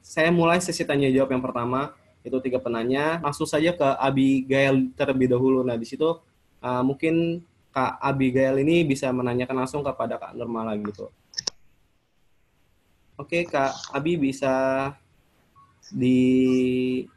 [0.00, 1.92] saya mulai sesi tanya jawab yang pertama
[2.22, 3.20] itu tiga penanya.
[3.20, 5.60] Langsung saja ke Abigail terlebih dahulu.
[5.66, 6.08] Nah di situ
[6.62, 11.08] uh, mungkin Kak Abigail ini bisa menanyakan langsung kepada Kak Nurmala gitu.
[13.16, 14.92] Oke Kak Abi bisa
[15.92, 17.08] ditanyakan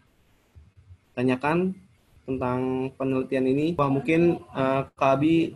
[2.26, 3.76] tentang penelitian ini.
[3.78, 5.54] Wah mungkin uh, Kak Abi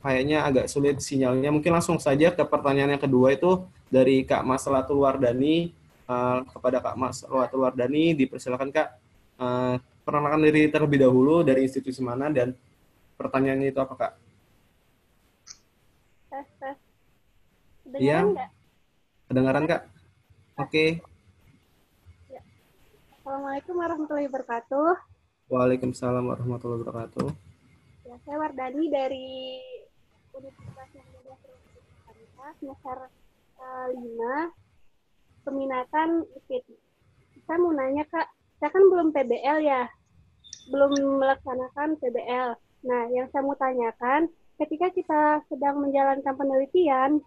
[0.00, 1.52] kayaknya agak sulit sinyalnya.
[1.52, 5.74] Mungkin langsung saja ke pertanyaan yang kedua itu dari Kak Mas Latul Wardani
[6.10, 8.88] uh, kepada Kak Mas Latul Wardani dipersilakan Kak
[9.38, 12.50] uh, perkenalkan diri terlebih dahulu dari institusi mana dan
[13.14, 14.12] pertanyaannya itu apa Kak?
[16.30, 16.78] Tes.
[17.94, 18.26] Iya.
[19.30, 19.82] Kedengaran Kak?
[20.58, 20.66] Oke.
[20.66, 20.88] Okay.
[22.30, 22.42] Ya.
[23.22, 24.90] Assalamualaikum warahmatullahi wabarakatuh.
[25.50, 27.26] Waalaikumsalam warahmatullahi wabarakatuh.
[28.06, 29.30] Ya, saya Wardani dari
[30.34, 32.98] Universitas Muhammadiyah Purwakarta semester
[33.58, 34.59] uh, 5
[35.50, 36.78] peminatan IPT.
[37.44, 38.30] Saya mau nanya Kak,
[38.62, 39.90] saya kan belum PBL ya,
[40.70, 42.54] belum melaksanakan PBL.
[42.86, 44.30] Nah, yang saya mau tanyakan,
[44.62, 47.18] ketika kita sedang menjalankan penelitian,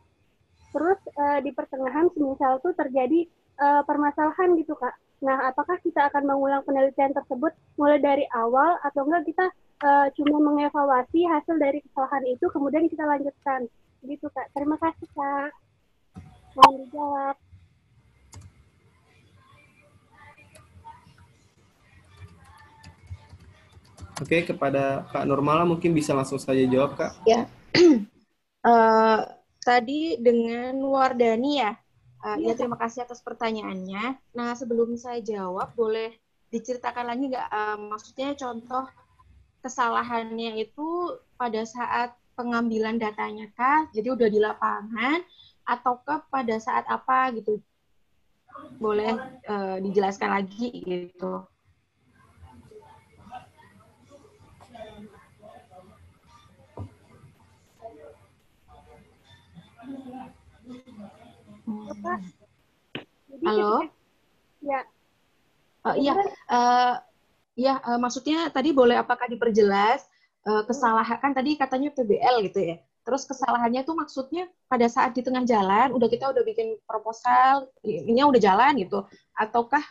[0.71, 3.27] terus uh, di pertengahan semisal tuh terjadi
[3.59, 4.95] uh, permasalahan gitu Kak.
[5.19, 9.45] Nah, apakah kita akan mengulang penelitian tersebut mulai dari awal atau enggak kita
[9.83, 13.67] uh, cuma mengevaluasi hasil dari kesalahan itu kemudian kita lanjutkan
[14.03, 15.51] gitu kak terima kasih kak
[16.59, 17.35] mohon dijawab
[24.23, 27.27] Oke, kepada Kak Normala mungkin bisa langsung saja jawab, Kak.
[27.27, 27.43] Ya.
[28.63, 29.19] uh,
[29.67, 31.75] tadi dengan Wardani ya.
[32.23, 32.55] Uh, ya.
[32.55, 34.15] ya, terima kasih atas pertanyaannya.
[34.31, 36.15] Nah, sebelum saya jawab, boleh
[36.55, 37.47] diceritakan lagi nggak?
[37.51, 38.87] Uh, maksudnya contoh
[39.59, 43.91] kesalahannya itu pada saat pengambilan datanya kah?
[43.91, 45.19] Jadi udah di lapangan
[45.67, 47.59] ataukah pada saat apa gitu?
[48.79, 49.19] Boleh
[49.51, 51.43] uh, dijelaskan lagi gitu.
[63.43, 63.73] Halo?
[64.63, 64.79] Ya.
[65.83, 66.13] Uh, iya,
[66.47, 66.95] uh,
[67.53, 70.01] Ya, uh, maksudnya tadi boleh apakah diperjelas
[70.49, 72.75] uh, kesalahan kan tadi katanya PBL gitu ya.
[73.03, 78.23] Terus kesalahannya tuh maksudnya pada saat di tengah jalan, udah kita udah bikin proposal, ini
[78.25, 79.05] udah jalan gitu,
[79.35, 79.83] ataukah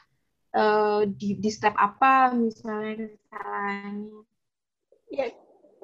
[0.57, 4.27] uh, di, di step apa misalnya kesalahannya?
[5.13, 5.29] Ya,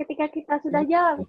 [0.01, 1.29] ketika kita sudah jalan,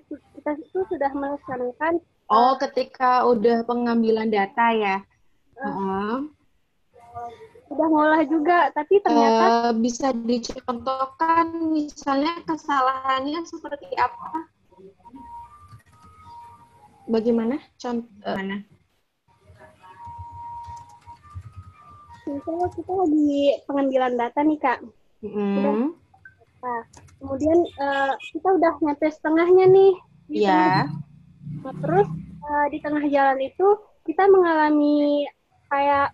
[0.00, 2.00] kita itu sudah melaksanakan.
[2.30, 4.96] Oh, ketika udah pengambilan data ya.
[5.58, 6.18] Uh, uh
[7.72, 14.44] udah ngolah juga tapi ternyata uh, bisa dicontohkan misalnya kesalahannya seperti apa?
[17.08, 17.56] Bagaimana?
[17.80, 18.60] Contoh mana
[22.32, 23.34] misalnya kita lagi
[23.66, 24.78] pengambilan data nih kak.
[25.22, 25.80] Mm -hmm.
[26.62, 26.80] Nah,
[27.18, 29.92] kemudian uh, kita udah nyampe setengahnya nih
[30.30, 30.86] iya
[31.66, 32.08] nah, terus
[32.46, 33.66] uh, di tengah jalan itu
[34.02, 35.26] kita mengalami
[35.70, 36.10] kayak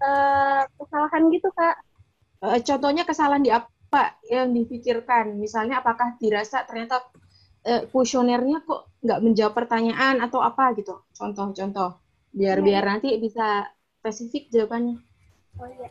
[0.00, 1.76] uh, kesalahan gitu kak.
[2.44, 5.34] Uh, contohnya kesalahan di apa yang dipikirkan?
[5.40, 7.00] Misalnya apakah dirasa ternyata
[7.64, 11.00] uh, kuesionernya kok nggak menjawab pertanyaan atau apa gitu?
[11.16, 11.98] Contoh-contoh
[12.34, 12.64] biar ya.
[12.64, 13.66] biar nanti bisa
[14.00, 15.00] spesifik jawabannya.
[15.58, 15.88] Oh iya,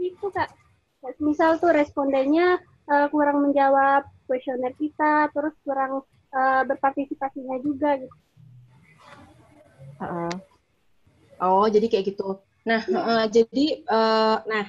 [0.00, 0.48] itu kak.
[1.20, 6.02] Misal tuh respondennya uh, kurang menjawab kuesioner kita, terus kurang
[6.34, 8.16] uh, berpartisipasinya juga gitu.
[10.00, 10.34] Uh,
[11.38, 12.42] oh, jadi kayak gitu.
[12.66, 14.64] Nah, uh, jadi uh, nah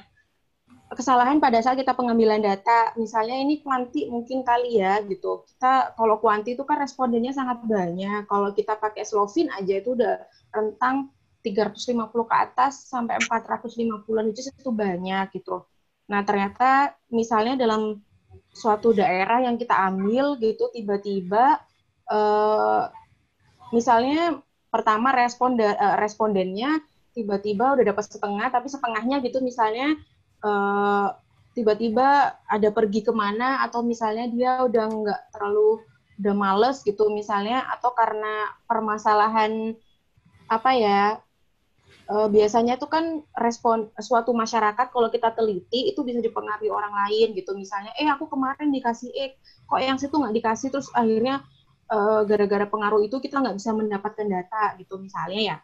[0.91, 5.47] kesalahan pada saat kita pengambilan data, misalnya ini kuanti mungkin kali ya gitu.
[5.47, 8.27] Kita kalau kuanti itu kan respondennya sangat banyak.
[8.27, 10.19] Kalau kita pakai Slovin aja itu udah
[10.51, 11.09] rentang
[11.41, 15.65] 350 ke atas sampai 450 itu itu banyak gitu.
[16.11, 18.03] Nah, ternyata misalnya dalam
[18.51, 21.59] suatu daerah yang kita ambil gitu tiba-tiba
[22.12, 22.92] uh,
[23.71, 26.83] misalnya pertama responden uh, respondennya
[27.15, 29.95] tiba-tiba udah dapat setengah tapi setengahnya gitu misalnya
[30.44, 31.15] uh,
[31.51, 35.83] tiba-tiba ada pergi ke mana atau misalnya dia udah nggak terlalu
[36.21, 39.75] udah males gitu misalnya atau karena permasalahan
[40.48, 41.01] apa ya
[42.12, 47.31] uh, biasanya itu kan respon suatu masyarakat kalau kita teliti itu bisa dipengaruhi orang lain
[47.34, 47.56] gitu.
[47.56, 50.68] Misalnya eh aku kemarin dikasih eh kok yang situ nggak dikasih?
[50.69, 51.42] Terus akhirnya
[51.88, 55.58] uh, gara-gara pengaruh itu kita nggak bisa mendapatkan data gitu misalnya ya.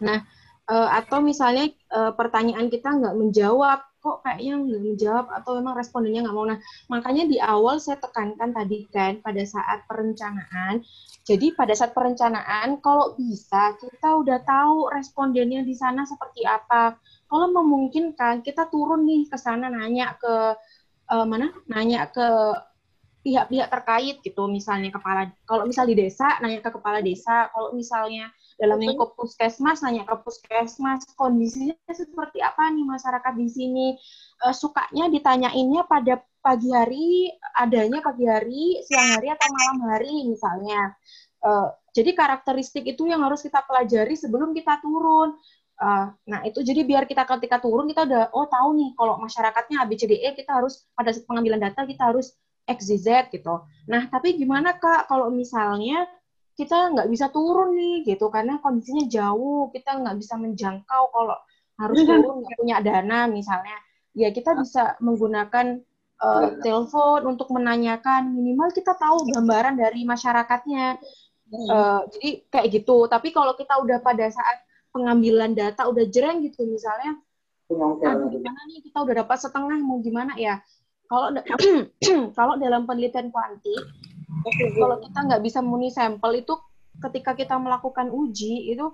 [0.00, 0.22] Nah
[0.70, 6.22] uh, atau misalnya uh, pertanyaan kita nggak menjawab kok kayaknya nggak menjawab atau memang respondennya
[6.22, 6.46] nggak mau.
[6.46, 10.86] Nah makanya di awal saya tekankan tadi kan pada saat perencanaan.
[11.26, 16.94] Jadi pada saat perencanaan kalau bisa kita udah tahu respondennya di sana seperti apa.
[17.26, 20.54] Kalau memungkinkan kita turun nih ke sana nanya ke
[21.10, 21.50] uh, mana?
[21.66, 22.26] Nanya ke
[23.26, 28.30] pihak-pihak terkait gitu, misalnya kepala kalau misal di desa nanya ke kepala desa, kalau misalnya
[28.54, 33.86] dalam lingkup puskesmas nanya ke puskesmas kondisinya seperti apa nih masyarakat di sini?
[34.46, 40.94] Uh, sukanya ditanyainnya pada pagi hari adanya pagi hari siang hari atau malam hari misalnya.
[41.42, 45.34] Uh, jadi karakteristik itu yang harus kita pelajari sebelum kita turun.
[45.76, 49.84] Uh, nah itu jadi biar kita ketika turun kita udah oh tahu nih kalau masyarakatnya
[49.84, 52.32] ABCDE kita harus pada pengambilan data kita harus
[52.66, 53.62] XYZ gitu.
[53.86, 56.04] Nah tapi gimana kak kalau misalnya
[56.58, 58.26] kita nggak bisa turun nih gitu.
[58.28, 61.38] Karena kondisinya jauh kita nggak bisa menjangkau kalau
[61.78, 63.78] harus turun nggak punya dana misalnya.
[64.16, 65.80] Ya kita bisa menggunakan
[66.18, 68.34] uh, telepon untuk menanyakan.
[68.34, 70.98] Minimal kita tahu gambaran dari masyarakatnya.
[71.46, 73.06] Uh, jadi kayak gitu.
[73.06, 77.20] Tapi kalau kita udah pada saat pengambilan data udah jereng gitu misalnya
[77.66, 80.38] aduh gimana nih kita udah dapat setengah mau gimana?
[80.38, 80.62] Ya
[81.06, 81.32] kalau
[82.38, 83.74] kalau dalam penelitian kuanti
[84.78, 86.54] kalau kita nggak bisa muni sampel itu
[87.02, 88.86] ketika kita melakukan uji itu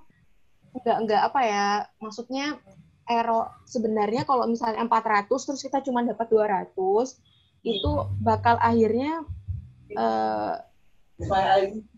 [0.73, 1.67] nggak nggak apa ya
[2.01, 2.57] maksudnya
[3.05, 6.73] error sebenarnya kalau misalnya 400 terus kita cuma dapat 200
[7.63, 7.93] itu
[8.23, 9.23] bakal akhirnya
[9.95, 10.57] uh,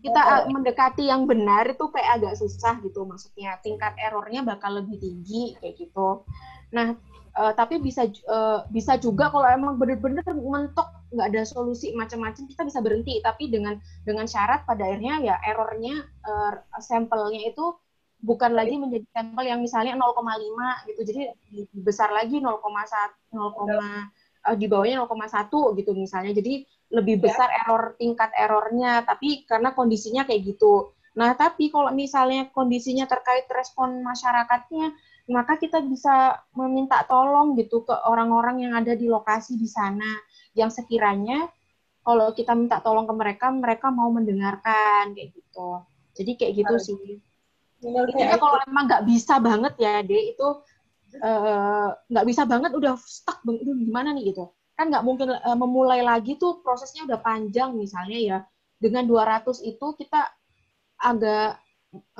[0.03, 0.21] kita
[0.53, 5.81] mendekati yang benar itu kayak agak susah gitu maksudnya tingkat errornya bakal lebih tinggi kayak
[5.81, 6.27] gitu.
[6.69, 6.93] Nah
[7.35, 12.63] uh, tapi bisa uh, bisa juga kalau emang benar-benar mentok nggak ada solusi macam-macam kita
[12.63, 13.19] bisa berhenti.
[13.19, 13.77] Tapi dengan
[14.07, 17.75] dengan syarat pada akhirnya ya errornya uh, sampelnya itu
[18.25, 21.01] bukan lagi menjadi sampel yang misalnya 0,5 gitu.
[21.05, 21.21] Jadi
[21.75, 22.57] besar lagi 0,1
[23.35, 26.31] 0, di bawahnya 0,1 gitu misalnya.
[26.33, 27.29] Jadi lebih ya.
[27.29, 29.05] besar error tingkat errornya.
[29.05, 30.95] Tapi karena kondisinya kayak gitu.
[31.15, 34.91] Nah tapi kalau misalnya kondisinya terkait respon masyarakatnya
[35.25, 40.05] maka kita bisa meminta tolong gitu ke orang-orang yang ada di lokasi di sana
[40.53, 41.49] yang sekiranya
[42.05, 45.81] kalau kita minta tolong ke mereka mereka mau mendengarkan kayak gitu.
[46.13, 46.95] Jadi kayak gitu sih.
[47.81, 50.47] Intinya kalau emang nggak bisa banget ya deh itu
[51.17, 54.29] eh, nggak uh, bisa banget udah stuck udah gimana nih?
[54.29, 54.53] gitu.
[54.77, 58.37] Kan nggak mungkin uh, memulai lagi tuh prosesnya udah panjang misalnya ya.
[58.77, 60.29] Dengan 200 itu kita
[61.01, 61.57] agak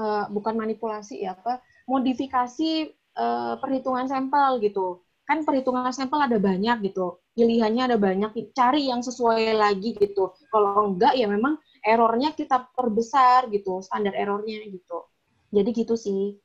[0.01, 6.85] uh, bukan manipulasi ya apa modifikasi uh, perhitungan sampel gitu kan perhitungan sampel ada banyak
[6.85, 12.69] gitu pilihannya ada banyak cari yang sesuai lagi gitu kalau enggak ya memang errornya kita
[12.77, 15.09] perbesar gitu standar errornya gitu
[15.49, 16.37] jadi gitu sih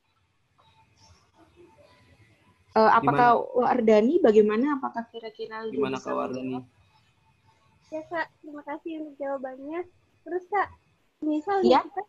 [2.71, 4.79] Uh, apakah Wardani bagaimana?
[4.79, 6.63] Apakah kira-kira gimana Kak Wardani?
[7.91, 9.83] Ya Kak, terima kasih untuk jawabannya.
[10.23, 10.71] Terus Kak,
[11.19, 11.83] misal ya?
[11.83, 12.01] kita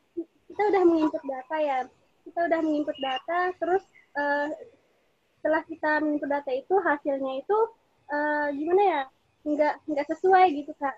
[0.46, 1.78] kita udah menginput data ya,
[2.22, 3.82] kita udah menginput data, terus
[4.18, 4.48] uh,
[5.38, 7.58] setelah kita menginput data itu hasilnya itu
[8.10, 9.02] uh, gimana ya?
[9.42, 10.96] Nggak nggak sesuai gitu Kak.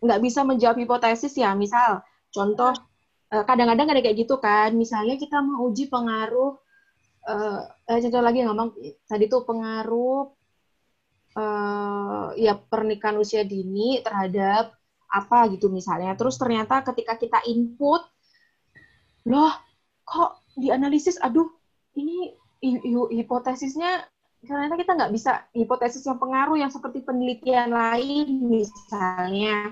[0.00, 2.00] Nggak bisa menjawab hipotesis ya, misal
[2.30, 2.72] contoh
[3.30, 6.58] kadang-kadang uh, ada kayak gitu kan, misalnya kita mau uji pengaruh
[7.26, 8.74] uh, contoh lagi ngomong
[9.06, 10.30] tadi tuh pengaruh
[11.38, 14.74] uh, ya pernikahan usia dini terhadap
[15.10, 16.14] apa gitu misalnya.
[16.14, 18.02] Terus ternyata ketika kita input,
[19.26, 19.52] loh
[20.10, 21.46] kok dianalisis, aduh
[21.94, 22.34] ini
[23.14, 24.02] hipotesisnya
[24.40, 29.70] ternyata kita nggak bisa hipotesis yang pengaruh yang seperti penelitian lain misalnya.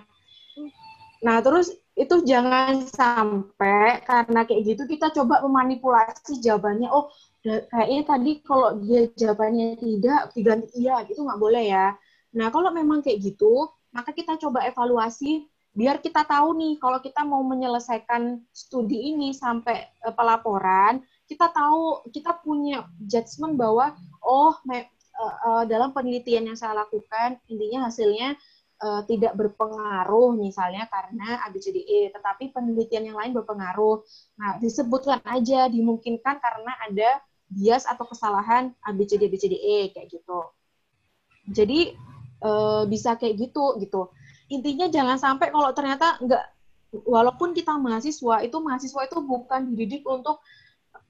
[1.25, 6.87] Nah terus itu jangan sampai karena kayak gitu kita coba memanipulasi jawabannya.
[6.95, 7.11] Oh
[7.43, 11.95] kayaknya tadi kalau dia jawabannya tidak diganti iya gitu nggak boleh ya
[12.35, 17.23] nah kalau memang kayak gitu maka kita coba evaluasi biar kita tahu nih kalau kita
[17.23, 20.99] mau menyelesaikan studi ini sampai uh, pelaporan
[21.31, 23.95] kita tahu kita punya judgement bahwa
[24.27, 28.35] oh me, uh, uh, dalam penelitian yang saya lakukan intinya hasilnya
[29.11, 34.07] tidak berpengaruh misalnya karena ABCDE, tetapi penelitian yang lain berpengaruh.
[34.39, 37.19] Nah, disebutkan aja dimungkinkan karena ada
[37.49, 40.41] bias atau kesalahan ABCD ABCDE kayak gitu.
[41.49, 41.97] Jadi
[42.45, 42.51] e,
[42.87, 44.13] bisa kayak gitu gitu.
[44.49, 46.45] Intinya jangan sampai kalau ternyata enggak
[47.05, 50.41] walaupun kita mahasiswa itu mahasiswa itu bukan dididik untuk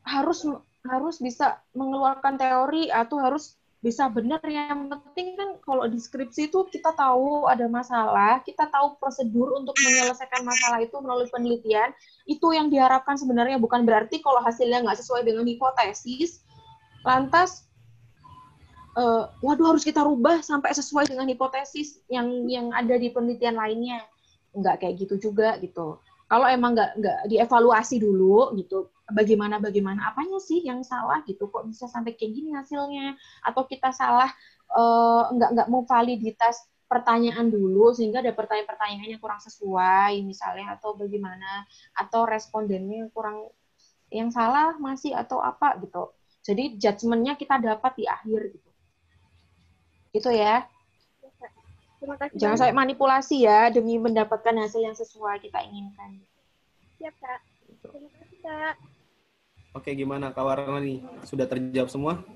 [0.03, 0.43] harus
[0.83, 4.43] harus bisa mengeluarkan teori atau harus bisa benar.
[4.43, 9.79] Yang penting kan kalau di skripsi itu kita tahu ada masalah kita tahu prosedur untuk
[9.79, 11.95] menyelesaikan masalah itu melalui penelitian
[12.27, 13.63] itu yang diharapkan sebenarnya.
[13.63, 16.43] Bukan berarti kalau hasilnya nggak sesuai dengan hipotesis
[17.07, 17.68] lantas
[18.99, 24.03] uh, waduh harus kita rubah sampai sesuai dengan hipotesis yang yang ada di penelitian lainnya.
[24.53, 26.03] Nggak kayak gitu juga gitu.
[26.29, 31.49] Kalau emang nggak nggak dievaluasi dulu gitu bagaimana bagaimana apanya sih yang salah gitu?
[31.49, 33.17] Kok bisa sampai kayak gini hasilnya?
[33.47, 34.29] Atau kita salah
[34.75, 40.99] uh, nggak nggak mau validitas pertanyaan dulu sehingga ada pertanyaan-pertanyaan yang kurang sesuai misalnya atau
[40.99, 41.65] bagaimana?
[41.97, 43.49] Atau respondennya yang kurang
[44.09, 46.13] yang salah masih atau apa gitu.
[46.45, 48.68] Jadi judgementnya kita dapat di akhir gitu
[50.19, 50.67] gitu ya
[51.99, 52.39] Terima kasih.
[52.39, 56.23] jangan sampai manipulasi ya demi mendapatkan hasil yang sesuai kita inginkan
[56.99, 57.41] Siap, Kak.
[57.95, 58.75] Terima kasih, Kak.
[59.79, 60.99] Oke, gimana Kak Warni?
[61.23, 62.27] Sudah terjawab semua?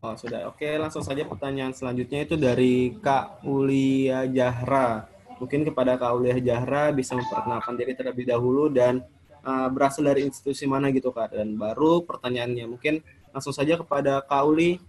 [0.00, 0.48] Oh, sudah.
[0.48, 5.04] Oke, langsung saja pertanyaan selanjutnya itu dari Kak Ulia Jahra.
[5.36, 9.04] Mungkin kepada Kak Ulia Jahra bisa memperkenalkan diri terlebih dahulu dan
[9.44, 11.36] uh, berasal dari institusi mana gitu Kak.
[11.36, 12.72] Dan baru pertanyaannya.
[12.72, 13.04] Mungkin
[13.36, 14.80] langsung saja kepada Kak Uli.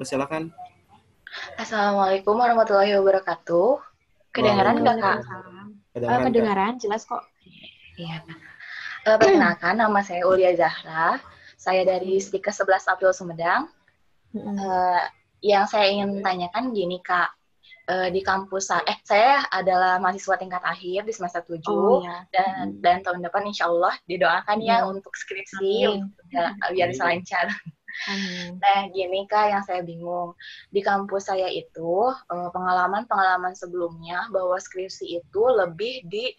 [0.00, 0.48] Persilakan.
[1.60, 3.84] Assalamualaikum warahmatullahi wabarakatuh.
[4.32, 5.18] Kedengaran nggak kak?
[5.92, 7.20] Kedengaran, uh, kedengaran jelas kok.
[8.00, 8.24] Iya.
[9.04, 11.20] Uh, perkenalkan, nama saya Ulia Zahra.
[11.60, 13.68] Saya dari Stika 11 April Sumedang.
[14.32, 15.04] Uh,
[15.44, 17.36] yang saya ingin tanyakan gini kak,
[17.92, 22.24] uh, di kampus eh saya adalah mahasiswa tingkat akhir di semester 7 oh, iya.
[22.32, 24.96] dan dan tahun depan insya Allah didoakan ya hmm.
[24.96, 27.52] untuk skripsi untuk, ya, biar bisa lancar.
[28.06, 28.56] Hmm.
[28.56, 30.32] Nah, gini kak yang saya bingung
[30.72, 36.32] di kampus saya itu pengalaman-pengalaman sebelumnya bahwa skripsi itu lebih di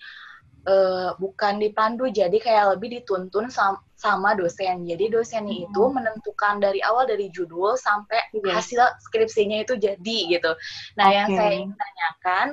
[0.67, 4.85] uh, bukan dipandu jadi kayak lebih dituntun sama, sama dosen.
[4.85, 5.65] Jadi dosennya hmm.
[5.69, 8.57] itu menentukan dari awal dari judul sampai yeah.
[8.57, 10.51] hasil skripsinya itu jadi gitu.
[10.97, 11.17] Nah, okay.
[11.17, 12.47] yang saya ingin tanyakan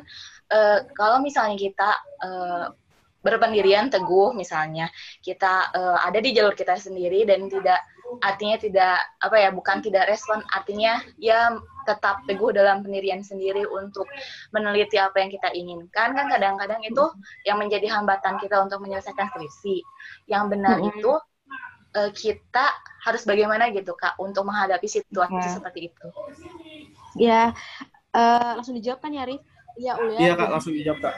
[0.52, 1.90] uh, kalau misalnya kita
[2.24, 2.66] uh,
[3.18, 4.86] berpendirian teguh misalnya
[5.20, 7.82] kita uh, ada di jalur kita sendiri dan tidak
[8.24, 14.04] artinya tidak apa ya bukan tidak respon artinya ya tetap teguh dalam pendirian sendiri untuk
[14.52, 17.04] meneliti apa yang kita inginkan kan kadang-kadang itu
[17.48, 19.80] yang menjadi hambatan kita untuk menyelesaikan skripsi
[20.28, 20.88] yang benar hmm.
[20.92, 21.12] itu
[21.96, 22.66] uh, kita
[23.04, 25.52] harus bagaimana gitu kak untuk menghadapi situasi ya.
[25.52, 26.06] seperti itu
[27.16, 27.42] ya
[28.12, 29.40] uh, langsung dijawabkan ya Rif
[29.78, 30.18] Iya, Ulia.
[30.18, 31.14] Iya, Kak, langsung dijawab, Kak.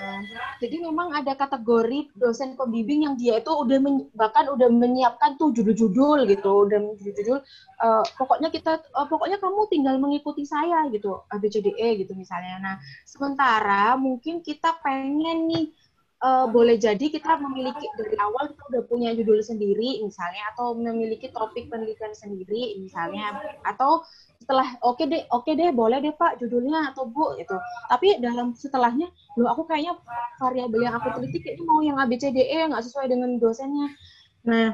[0.60, 5.48] Jadi memang ada kategori dosen pembimbing yang dia itu udah men, bahkan udah menyiapkan tuh
[5.56, 7.40] judul-judul gitu, udah judul-judul
[7.80, 12.60] uh, pokoknya kita uh, pokoknya kamu tinggal mengikuti saya gitu, ABCDE gitu misalnya.
[12.60, 12.74] Nah,
[13.08, 15.72] sementara mungkin kita pengen nih
[16.20, 21.32] uh, boleh jadi kita memiliki dari awal kita udah punya judul sendiri misalnya atau memiliki
[21.32, 23.40] topik penelitian sendiri misalnya.
[23.64, 24.04] Atau
[24.40, 27.52] setelah oke okay deh oke okay deh boleh deh pak judulnya atau bu itu
[27.92, 30.00] tapi dalam setelahnya lo aku kayaknya
[30.40, 33.88] variabel yang aku teliti kayaknya mau yang ABCDE nggak sesuai dengan dosennya.
[34.48, 34.72] Nah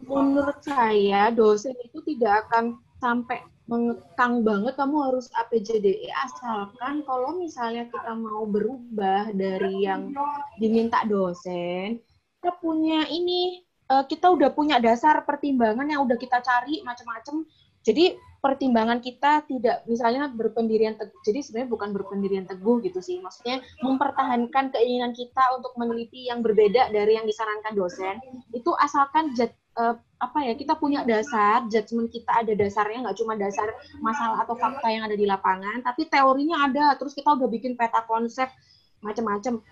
[0.00, 7.86] menurut saya dosen itu tidak akan sampai mengekang banget kamu harus APJDE asalkan kalau misalnya
[7.86, 10.10] kita mau berubah dari yang
[10.58, 12.02] diminta dosen
[12.42, 17.46] kita punya ini eh, kita udah punya dasar pertimbangan yang udah kita cari macam-macam
[17.80, 21.20] jadi pertimbangan kita tidak misalnya berpendirian teguh.
[21.24, 23.20] Jadi sebenarnya bukan berpendirian teguh gitu sih.
[23.20, 28.16] Maksudnya mempertahankan keinginan kita untuk meneliti yang berbeda dari yang disarankan dosen.
[28.52, 29.32] Itu asalkan
[29.80, 33.72] uh, apa ya kita punya dasar, judgement kita ada dasarnya nggak cuma dasar
[34.04, 36.92] masalah atau fakta yang ada di lapangan, tapi teorinya ada.
[37.00, 38.52] Terus kita udah bikin peta konsep
[39.00, 39.64] macam-macam.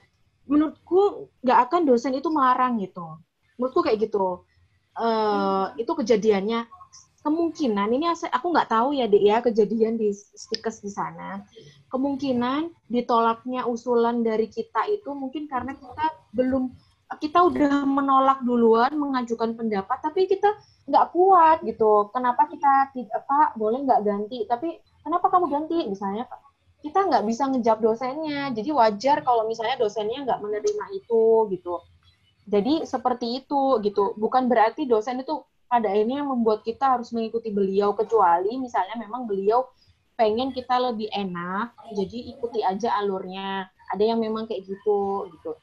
[0.48, 3.20] Menurutku nggak akan dosen itu melarang gitu.
[3.60, 4.48] Menurutku kayak gitu.
[4.98, 6.66] Uh, itu kejadiannya
[7.22, 11.42] kemungkinan ini aku nggak tahu ya dek ya kejadian di stikes di sana
[11.90, 16.72] kemungkinan ditolaknya usulan dari kita itu mungkin karena kita belum
[17.16, 20.52] kita udah menolak duluan mengajukan pendapat tapi kita
[20.84, 22.12] nggak kuat gitu.
[22.12, 24.44] Kenapa kita apa boleh nggak ganti?
[24.44, 25.88] Tapi kenapa kamu ganti?
[25.88, 26.28] Misalnya
[26.84, 28.52] kita nggak bisa ngejawab dosennya.
[28.52, 31.80] Jadi wajar kalau misalnya dosennya nggak menerima itu gitu.
[32.44, 34.12] Jadi seperti itu gitu.
[34.20, 39.68] Bukan berarti dosen itu pada akhirnya membuat kita harus mengikuti beliau kecuali misalnya memang beliau
[40.16, 43.64] pengen kita lebih enak jadi ikuti aja alurnya.
[43.88, 45.56] Ada yang memang kayak gitu gitu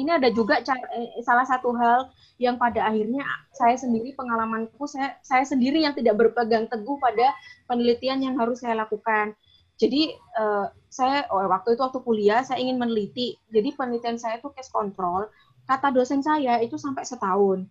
[0.00, 2.08] ini ada juga eh, salah satu hal
[2.40, 3.20] yang pada akhirnya
[3.52, 7.36] saya sendiri pengalamanku saya saya sendiri yang tidak berpegang teguh pada
[7.68, 9.36] penelitian yang harus saya lakukan
[9.76, 14.48] jadi uh, saya oh, waktu itu waktu kuliah saya ingin meneliti jadi penelitian saya itu
[14.56, 15.28] case control
[15.68, 17.68] kata dosen saya itu sampai setahun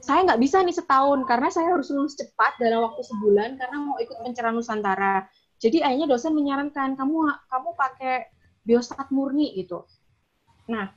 [0.00, 4.00] saya nggak bisa nih setahun karena saya harus lulus cepat dalam waktu sebulan karena mau
[4.00, 5.28] ikut pencerahan Nusantara.
[5.60, 7.16] Jadi akhirnya dosen menyarankan kamu
[7.52, 8.32] kamu pakai
[8.64, 9.84] biostat murni gitu.
[10.72, 10.88] Nah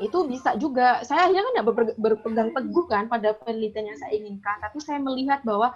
[0.00, 1.02] itu bisa juga.
[1.04, 1.68] Saya akhirnya kan nggak
[2.00, 5.74] berpegang teguh kan pada penelitian yang saya inginkan, tapi saya melihat bahwa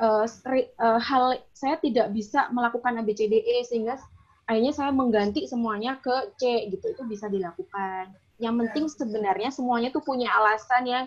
[0.00, 4.00] uh, uh, hal saya tidak bisa melakukan ABCDE sehingga
[4.48, 6.86] akhirnya saya mengganti semuanya ke C gitu.
[6.94, 11.04] Itu bisa dilakukan yang penting sebenarnya semuanya tuh punya alasan yang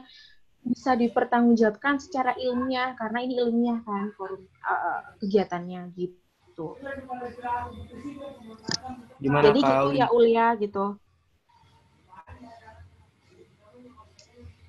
[0.64, 6.78] bisa dipertanggungjawabkan secara ilmiah karena ini ilmiah kan forum uh, kegiatannya gitu.
[9.20, 10.96] Gimana Jadi gitu ya Ulia gitu.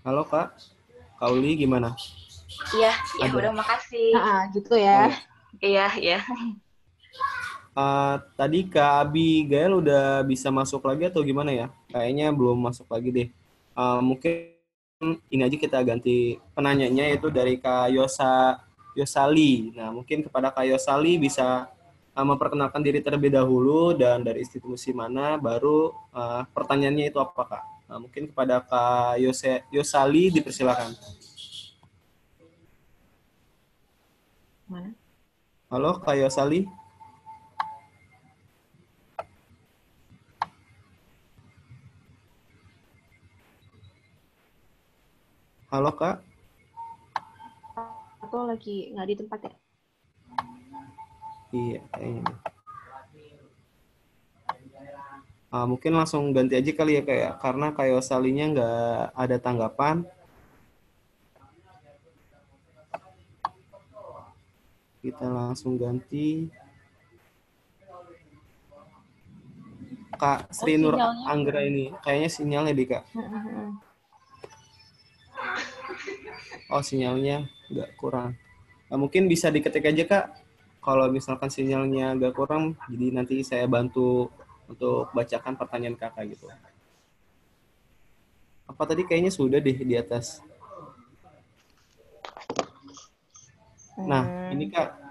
[0.05, 0.53] Halo Kak,
[1.17, 1.97] Kak Uli gimana?
[2.77, 2.93] Iya,
[3.25, 4.13] ya udah makasih.
[4.13, 5.09] Nah, gitu ya.
[5.65, 6.21] Iya, iya.
[7.73, 11.73] Uh, tadi Kak Abigail udah bisa masuk lagi atau gimana ya?
[11.89, 13.29] Kayaknya belum masuk lagi deh.
[13.73, 14.53] Uh, mungkin
[15.33, 18.61] ini aja kita ganti penanyanya yaitu dari Kak Yosa
[18.93, 19.73] Yosali.
[19.73, 21.73] Nah, mungkin kepada Kak Yosali bisa
[22.13, 27.74] uh, memperkenalkan diri terlebih dahulu dan dari institusi mana, baru uh, pertanyaannya itu apa Kak?
[27.85, 30.97] Uh, mungkin kepada Kak Yose, Yosali dipersilakan.
[34.65, 34.97] Mana?
[35.69, 36.65] Halo Kak Yosali.
[45.69, 46.25] Halo Kak.
[48.25, 49.53] Atau lagi nggak di tempat ya?
[51.53, 52.54] Iya, kayaknya.
[55.55, 57.31] Uh, mungkin langsung ganti aja kali ya kayak ya.
[57.39, 59.97] karena kayak salinya nggak ada tanggapan.
[64.99, 66.51] Kita langsung ganti.
[70.19, 73.03] Kak Sri Nur oh, Anggra ini kayaknya sinyalnya di Kak.
[76.75, 78.35] oh sinyalnya nggak kurang
[78.91, 80.27] nah, mungkin bisa diketik aja kak
[80.83, 84.29] kalau misalkan sinyalnya agak kurang jadi nanti saya bantu
[84.69, 86.49] untuk bacakan pertanyaan kakak gitu
[88.65, 90.41] apa tadi kayaknya sudah deh di atas
[93.95, 94.55] nah hmm.
[94.57, 95.05] ini kak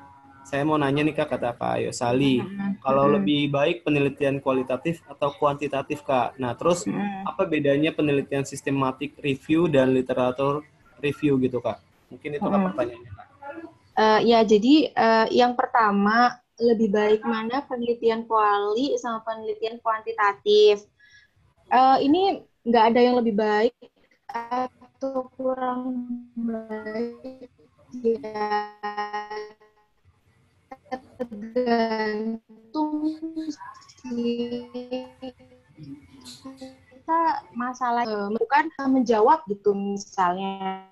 [0.44, 2.78] saya mau nanya nih kak kata Kak Ayo Sali, hmm.
[2.84, 3.14] kalau hmm.
[3.18, 6.38] lebih baik penelitian kualitatif atau kuantitatif kak.
[6.38, 6.86] Nah terus
[7.26, 10.62] apa bedanya penelitian sistematik review dan literatur
[11.02, 11.82] review gitu kak?
[12.14, 12.70] Mungkin itu hmm.
[12.70, 13.28] pertanyaannya kak.
[13.94, 20.86] Uh, ya jadi uh, yang pertama lebih baik mana penelitian kuali sama penelitian kuantitatif.
[21.74, 23.74] Uh, ini nggak ada yang lebih baik
[24.30, 25.98] atau kurang
[26.38, 27.50] baik?
[28.02, 28.74] Ya
[31.18, 32.94] tergantung
[36.94, 37.22] kita
[37.54, 40.86] masalah bukan menjawab gitu misalnya.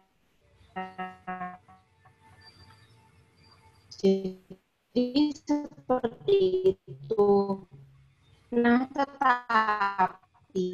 [4.01, 4.41] Jadi
[4.91, 7.27] seperti itu.
[8.51, 10.67] Nah, tetapi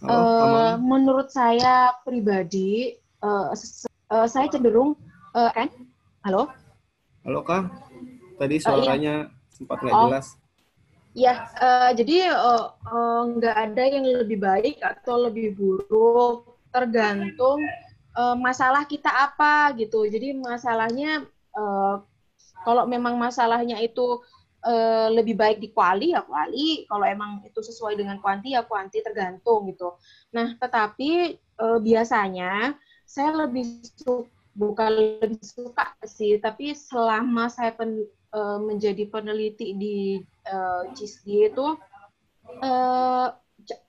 [0.00, 3.52] oh, uh, menurut saya pribadi, uh,
[4.08, 4.96] uh, saya cenderung
[5.36, 5.68] uh, kan,
[6.24, 6.48] halo?
[7.28, 7.68] Halo kang,
[8.40, 9.52] tadi suaranya uh, iya.
[9.52, 10.08] sempat nggak oh.
[10.08, 10.40] jelas.
[11.16, 17.60] Ya, uh, jadi nggak uh, uh, ada yang lebih baik atau lebih buruk, tergantung
[18.16, 20.08] uh, masalah kita apa gitu.
[20.08, 22.04] Jadi masalahnya uh,
[22.62, 24.20] kalau memang masalahnya itu
[24.66, 29.00] uh, lebih baik di kuali ya kuali, kalau emang itu sesuai dengan kuanti ya kuanti
[29.00, 29.96] tergantung gitu.
[30.34, 38.08] Nah, tetapi uh, biasanya saya lebih suka bukan lebih suka sih, tapi selama saya pen,
[38.32, 39.96] uh, menjadi peneliti di
[40.48, 41.76] uh, CISD itu
[42.64, 43.28] uh,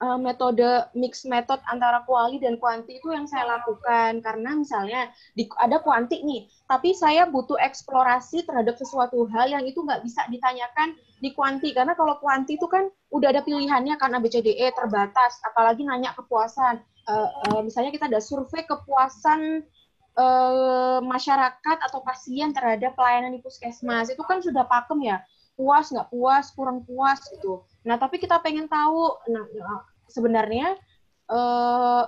[0.02, 0.66] uh, metode
[0.98, 4.20] mix method antara kuali dan kuanti itu yang saya lakukan.
[4.22, 9.80] Karena misalnya di, ada kuanti nih tapi saya butuh eksplorasi terhadap sesuatu hal yang itu
[9.80, 11.72] nggak bisa ditanyakan di kuanti.
[11.72, 16.82] Karena kalau kuanti itu kan udah ada pilihannya kan ABCDE terbatas apalagi nanya kepuasan.
[17.08, 19.64] Uh, uh, misalnya kita ada survei kepuasan
[20.20, 24.12] uh, masyarakat atau pasien terhadap pelayanan di puskesmas.
[24.12, 25.24] Itu kan sudah pakem ya
[25.58, 27.66] puas nggak puas kurang puas gitu.
[27.84, 30.78] Nah tapi kita pengen tahu nah, nah sebenarnya
[31.28, 32.08] uh,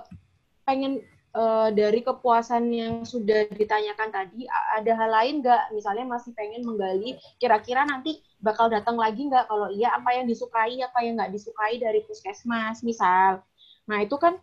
[0.62, 1.02] pengen
[1.34, 5.74] uh, dari kepuasan yang sudah ditanyakan tadi ada hal lain nggak?
[5.74, 9.50] Misalnya masih pengen menggali kira-kira nanti bakal datang lagi nggak?
[9.50, 13.42] Kalau iya apa yang disukai apa yang nggak disukai dari puskesmas misal.
[13.90, 14.38] Nah itu kan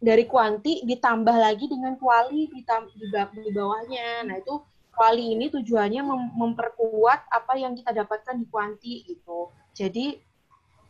[0.00, 4.24] dari kuanti ditambah lagi dengan kuali di, di bawahnya.
[4.28, 9.48] Nah itu Kuali ini tujuannya mem memperkuat apa yang kita dapatkan di kuanti gitu.
[9.72, 10.18] Jadi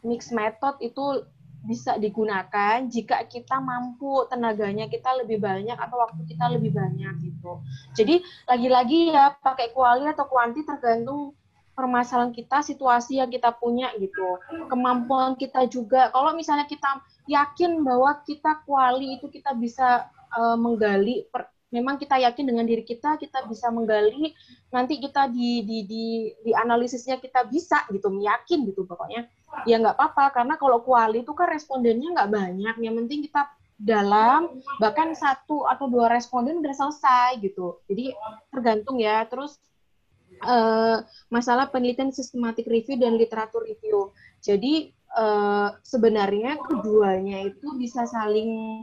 [0.03, 1.25] mix method itu
[1.61, 7.61] bisa digunakan jika kita mampu tenaganya kita lebih banyak atau waktu kita lebih banyak gitu.
[7.93, 11.37] Jadi lagi-lagi ya pakai kuali atau kuanti tergantung
[11.77, 14.41] permasalahan kita, situasi yang kita punya gitu.
[14.69, 16.09] Kemampuan kita juga.
[16.13, 22.19] Kalau misalnya kita yakin bahwa kita kuali itu kita bisa uh, menggali per, memang kita
[22.19, 24.35] yakin dengan diri kita kita bisa menggali
[24.75, 26.05] nanti kita di di di
[26.43, 29.27] di analisisnya kita bisa gitu yakin gitu pokoknya.
[29.67, 32.75] Ya nggak apa-apa karena kalau kuali itu kan respondennya nggak banyak.
[32.83, 33.43] Yang penting kita
[33.81, 37.81] dalam bahkan satu atau dua responden udah selesai gitu.
[37.89, 38.13] Jadi
[38.53, 39.25] tergantung ya.
[39.27, 39.57] Terus
[40.45, 41.03] uh,
[41.33, 44.13] masalah penelitian sistematik review dan literatur review.
[44.45, 48.83] Jadi uh, sebenarnya keduanya itu bisa saling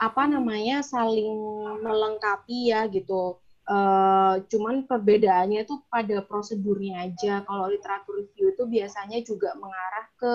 [0.00, 1.32] apa namanya saling
[1.80, 3.40] melengkapi ya gitu.
[3.66, 7.42] Uh, cuman perbedaannya itu pada prosedurnya aja.
[7.42, 10.34] Kalau literatur review itu biasanya juga mengarah ke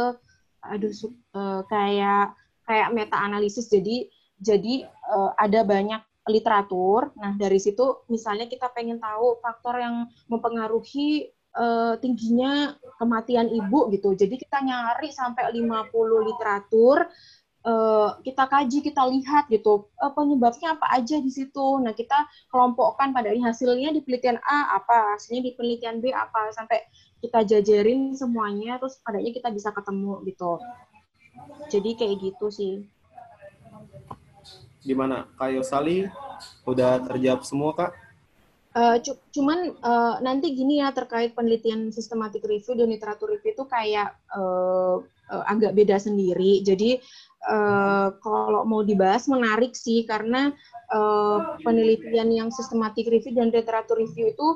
[0.62, 0.94] aduh
[1.34, 2.38] uh, kayak
[2.70, 4.06] kayak meta analisis jadi
[4.38, 7.16] jadi uh, ada banyak literatur.
[7.18, 14.14] Nah dari situ misalnya kita pengen tahu faktor yang mempengaruhi uh, tingginya kematian ibu gitu.
[14.14, 17.10] Jadi kita nyari sampai 50 literatur
[17.66, 23.12] uh, kita kaji kita lihat gitu uh, penyebabnya apa aja di situ nah kita kelompokkan
[23.12, 26.82] pada hasilnya di penelitian A apa hasilnya di penelitian B apa sampai
[27.22, 30.58] kita jajarin semuanya terus padanya kita bisa ketemu gitu
[31.72, 32.74] jadi kayak gitu sih.
[34.82, 36.10] Gimana, Kak Yosali?
[36.66, 37.92] Udah terjawab semua, Kak?
[38.72, 38.96] Uh,
[39.36, 45.04] cuman uh, nanti gini ya terkait penelitian sistematik review dan literatur review itu kayak uh,
[45.28, 46.64] uh, agak beda sendiri.
[46.64, 46.96] Jadi
[47.52, 50.56] uh, kalau mau dibahas menarik sih karena
[50.88, 54.48] uh, penelitian yang sistematik review dan literatur review itu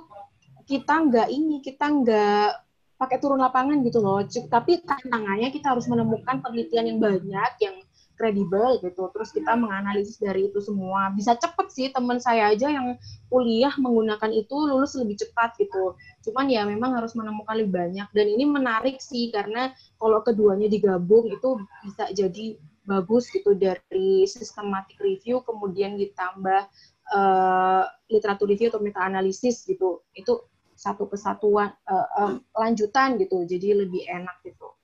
[0.63, 2.49] kita nggak ini kita nggak
[2.95, 4.23] pakai turun lapangan gitu loh.
[4.27, 7.75] Tapi tantangannya kita harus menemukan penelitian yang banyak, yang
[8.15, 9.11] kredibel gitu.
[9.11, 11.11] Terus kita menganalisis dari itu semua.
[11.13, 12.95] Bisa cepet sih teman saya aja yang
[13.29, 15.95] kuliah menggunakan itu lulus lebih cepat gitu.
[16.27, 18.07] Cuman ya memang harus menemukan lebih banyak.
[18.15, 25.01] Dan ini menarik sih karena kalau keduanya digabung itu bisa jadi bagus gitu dari systematic
[25.01, 26.69] review kemudian ditambah
[27.09, 30.05] uh, literatur review atau meta analisis gitu.
[30.15, 34.75] Itu satu kesatuan uh, uh, lanjutan gitu jadi lebih enak gitu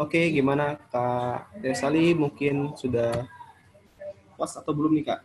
[0.00, 2.16] oke gimana kak Desali?
[2.16, 3.28] Mungkin sudah
[4.40, 5.20] pas atau belum nih kak?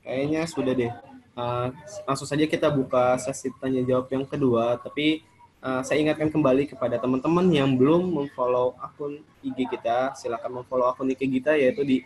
[0.00, 0.92] Kayaknya sudah deh.
[1.36, 1.68] Uh,
[2.08, 4.80] langsung saja kita buka sesi tanya jawab yang kedua.
[4.80, 5.20] Tapi
[5.60, 11.12] uh, saya ingatkan kembali kepada teman-teman yang belum memfollow akun IG kita silakan memfollow akun
[11.12, 11.96] IG kita yaitu di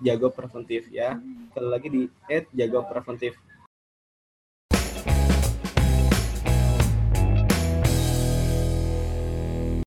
[0.00, 1.20] jago preventif ya.
[1.52, 2.02] Sekali lagi di
[2.56, 3.36] jago preventif